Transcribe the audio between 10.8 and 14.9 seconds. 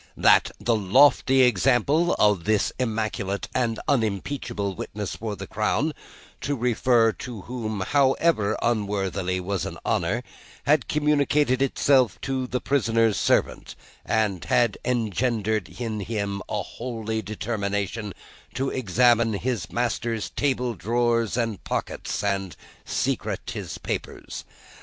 communicated itself to the prisoner's servant, and had